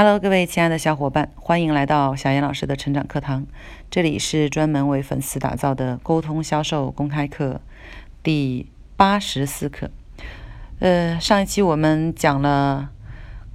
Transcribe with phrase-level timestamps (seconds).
[0.00, 3.44] Hello，各位亲爱的小伙伴，欢迎来到小严老师的成长课堂。
[3.90, 7.60] 这里是专门为粉丝打造的沟通销售公开课
[8.22, 9.90] 第八十四课。
[10.78, 12.90] 呃，上一期我们讲了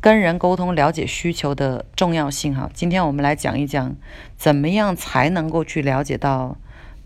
[0.02, 2.70] 跟人沟通、了解需求的重要性哈。
[2.74, 3.96] 今天我们来讲一讲，
[4.36, 6.58] 怎么样才能够去了解到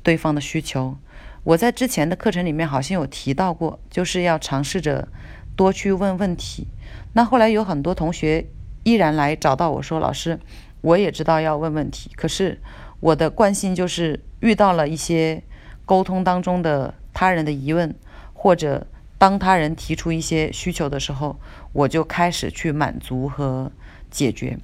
[0.02, 0.98] 对方的需求。
[1.44, 5.08] 我在之前的课程里面好像有提到过，就是要尝试着
[5.56, 6.66] 多去问问题。
[7.14, 8.48] 那后来有很多同学。
[8.88, 10.40] 依然来找到我说：“老师，
[10.80, 12.58] 我也知道要问问题，可是
[13.02, 15.44] 我的惯性就是遇到了一些
[15.86, 17.94] 沟通当中的他人的疑问，
[18.34, 18.88] 或者
[19.18, 21.38] 当他人提出一些需求的时候，
[21.74, 23.70] 我就开始去满足和
[24.10, 24.58] 解决。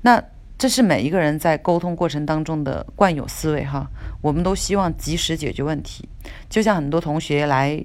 [0.00, 0.24] 那
[0.56, 3.86] 这是每一个人在沟通过程当中的惯有思维哈。
[4.22, 6.08] 我们都希望及时解决问题，
[6.48, 7.84] 就像很多同学来，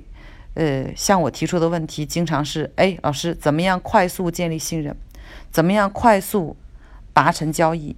[0.53, 4.95] 呃，向我提出的问题，经常是：哎，老师，怎么样快速建立信任？”
[5.51, 6.55] 怎么样快速
[7.13, 7.95] 达成交易？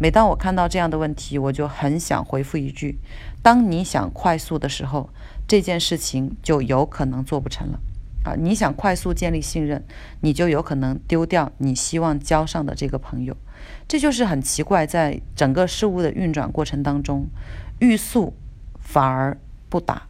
[0.00, 2.98] 每当我看到这样的问题，我就很想回复一句：
[3.42, 5.10] 当你想快速的时候，
[5.48, 7.80] 这件事情就有可能做不成了
[8.24, 8.34] 啊！
[8.38, 9.82] 你想快速建立信任，
[10.20, 13.36] 你就有可能丢掉你希望交上的这个朋友。
[13.88, 17.26] 这就是很奇怪，在整个事物的运转过程当中，
[17.80, 18.34] 欲速
[18.78, 19.36] 反而
[19.68, 20.02] 不达。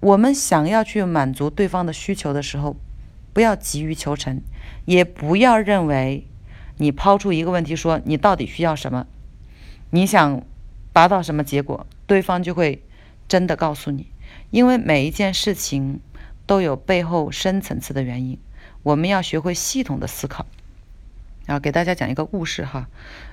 [0.00, 2.76] 我们想要去满足对方的需求的时候，
[3.36, 4.40] 不要急于求成。
[4.86, 6.26] 也不要认为
[6.78, 9.06] 你抛出一个问题说你到底需要什么，
[9.90, 10.42] 你想
[10.94, 12.82] 达到什么结果，对方就会
[13.28, 14.06] 真的告诉你。
[14.50, 16.00] 因为每一件事情
[16.46, 18.38] 都有背后深层次的原因，
[18.82, 20.46] 我们要学会系统的思考。
[21.46, 22.88] 然后给大家讲一个故事哈，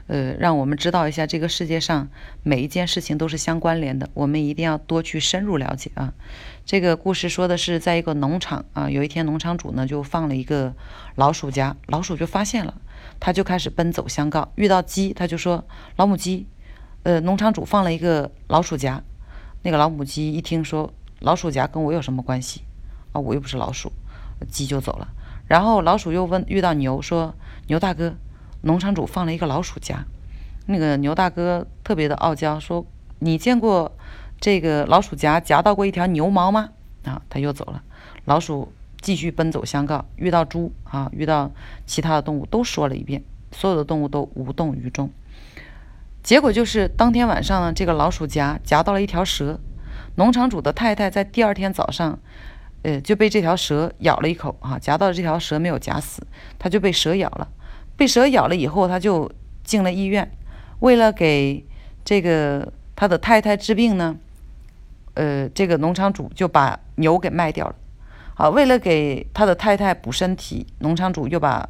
[0.05, 2.07] 呃，让我们知道一下这个世界上
[2.43, 6.13] 每一件事情都是相关联的，我们一定要多去深入了解啊。
[6.63, 10.75] 这个故事说的是，在一个农场啊，有一天农场主呢就放了一个
[11.15, 12.79] 老鼠夹，老鼠就发现了，
[13.19, 14.51] 他就开始奔走相告。
[14.55, 15.65] 遇到鸡，他就说
[15.97, 16.45] ：“老母鸡，
[17.01, 19.01] 呃，农场主放了一个老鼠夹。”
[19.63, 22.61] 那个老母鸡一听说老鼠夹跟我有什么关系
[23.11, 23.19] 啊？
[23.19, 23.91] 我又不是老鼠，
[24.47, 25.07] 鸡就走了。
[25.47, 27.33] 然后老鼠又问遇到牛说。
[27.67, 28.15] 牛大哥，
[28.61, 30.03] 农场主放了一个老鼠夹，
[30.65, 32.85] 那个牛大哥特别的傲娇，说
[33.19, 33.91] ：“你见过
[34.39, 36.69] 这个老鼠夹夹到过一条牛毛吗？”
[37.05, 37.81] 啊，他又走了。
[38.25, 41.51] 老鼠继续奔走相告，遇到猪啊，遇到
[41.85, 45.09] 其他的动物都说了一遍，所有的动物都无动于衷。
[46.21, 49.59] 结果就是当天晚上呢，这个老鼠夹夹到了一条蛇，
[50.15, 52.19] 农场主的太太在第二天早上。
[52.83, 56.21] 呃，就被这条蛇咬了一口啊，夹到这条蛇没有夹死，
[56.59, 57.47] 他就被蛇咬了。
[57.95, 59.31] 被蛇咬了以后，他就
[59.63, 60.29] 进了医院。
[60.79, 61.65] 为了给
[62.03, 64.17] 这个他的太太治病呢，
[65.13, 67.75] 呃，这个农场主就把牛给卖掉了。
[68.35, 71.69] 啊，为了给他的太太补身体，农场主又把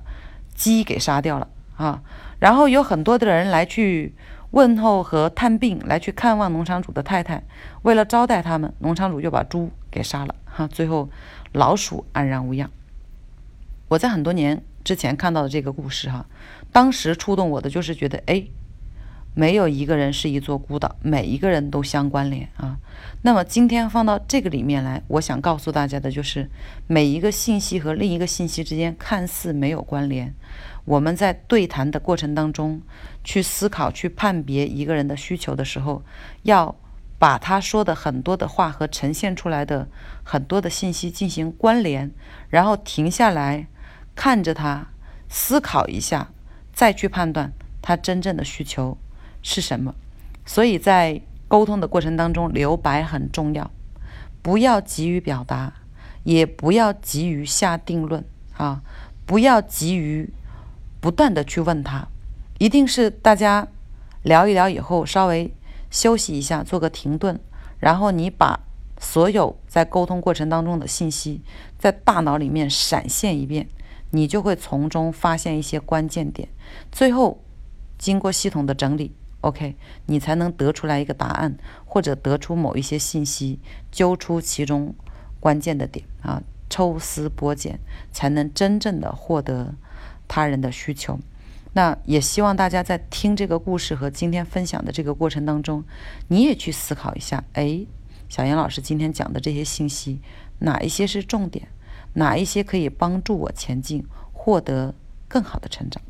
[0.55, 2.01] 鸡给杀掉了啊。
[2.39, 4.15] 然后有很多的人来去
[4.51, 7.43] 问候和探病，来去看望农场主的太太。
[7.83, 10.33] 为了招待他们，农场主就把猪给杀了。
[10.55, 11.09] 哈，最后
[11.51, 12.69] 老鼠安然无恙。
[13.87, 16.25] 我在很多年之前看到的这个故事，哈，
[16.71, 18.43] 当时触动我的就是觉得，哎，
[19.33, 22.77] 没有一个人是一座孤岛，每一个人都相关联啊。
[23.23, 26.49] 那么今天放到这个里面来，我想告诉大家的就是，
[26.87, 30.33] 每一个信息和另一个信息之间看似没有关联，
[30.85, 32.81] 我们在对谈的过程当中
[33.23, 36.03] 去思考、去判别一个人的需求的时候，
[36.43, 36.75] 要。
[37.23, 39.87] 把他说的很多的话和呈现出来的
[40.25, 42.11] 很多的信息进行关联，
[42.49, 43.65] 然后停下来
[44.13, 44.87] 看着他，
[45.29, 46.31] 思考一下，
[46.73, 48.97] 再去判断他真正的需求
[49.41, 49.95] 是什么。
[50.45, 53.71] 所以在沟通的过程当中，留白很重要，
[54.41, 55.71] 不要急于表达，
[56.25, 58.21] 也不要急于下定论
[58.57, 58.81] 啊，
[59.25, 60.29] 不要急于
[60.99, 62.05] 不断的去问他，
[62.57, 63.65] 一定是大家
[64.23, 65.53] 聊一聊以后稍微。
[65.93, 67.39] 休息一下，做个停顿，
[67.77, 68.59] 然后你把
[68.99, 71.43] 所有在沟通过程当中的信息
[71.77, 73.69] 在大脑里面闪现一遍，
[74.09, 76.49] 你就会从中发现一些关键点。
[76.91, 77.43] 最后
[77.99, 79.75] 经过系统的整理，OK，
[80.07, 81.55] 你才能得出来一个答案，
[81.85, 83.59] 或者得出某一些信息，
[83.91, 84.95] 揪出其中
[85.39, 86.41] 关键的点啊，
[86.71, 87.79] 抽丝剥茧，
[88.11, 89.75] 才能真正的获得
[90.27, 91.19] 他人的需求。
[91.75, 95.83] 那也希望大家在听这个故事和今天分享的这个过程当中，
[96.27, 97.83] 你也去思考一下：哎，
[98.29, 100.21] 小杨老师今天讲的这些信息，
[100.59, 101.67] 哪一些是重点？
[102.13, 104.93] 哪一些可以帮助我前进，获得
[105.27, 106.03] 更好的成长？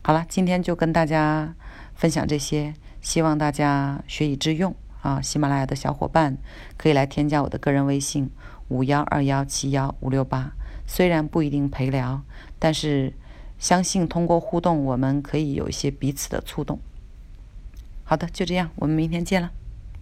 [0.00, 1.54] 好了，今天就跟大家
[1.94, 5.20] 分享这些，希望大家学以致用啊！
[5.20, 6.38] 喜马拉雅的小伙伴
[6.78, 8.30] 可以来添加我的个人微信：
[8.68, 10.52] 五幺二幺七幺五六八。
[10.86, 12.22] 虽然不一定陪聊，
[12.58, 13.12] 但是。
[13.62, 16.80] 相信通过互动，我们可以有一些彼此的触动。
[18.02, 19.52] 好的，就这样，我们明天见了。